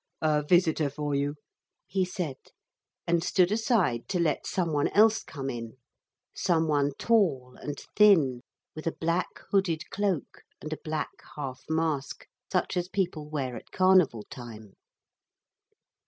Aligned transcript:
'A 0.23 0.41
visitor 0.49 0.89
for 0.89 1.13
you,' 1.13 1.35
he 1.85 2.03
said, 2.03 2.37
and 3.05 3.23
stood 3.23 3.51
aside 3.51 4.07
to 4.09 4.19
let 4.19 4.47
some 4.47 4.73
one 4.73 4.87
else 4.87 5.21
come 5.21 5.47
in, 5.47 5.77
some 6.33 6.67
one 6.67 6.91
tall 6.97 7.55
and 7.61 7.77
thin, 7.95 8.41
with 8.73 8.87
a 8.87 8.93
black 8.99 9.29
hooded 9.51 9.87
cloak 9.91 10.41
and 10.59 10.73
a 10.73 10.77
black 10.83 11.11
half 11.35 11.61
mask, 11.69 12.25
such 12.51 12.75
as 12.75 12.89
people 12.89 13.29
wear 13.29 13.55
at 13.55 13.69
carnival 13.69 14.23
time. 14.31 14.73